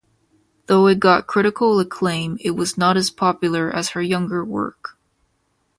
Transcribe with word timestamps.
Though 0.65 0.87
it 0.87 0.99
got 0.99 1.27
critical 1.27 1.79
acclaim 1.79 2.39
it 2.41 2.55
was 2.55 2.75
not 2.75 2.97
as 2.97 3.11
popular 3.11 3.69
as 3.69 3.89
her 3.89 4.01
younger 4.01 4.43
work. 4.43 4.97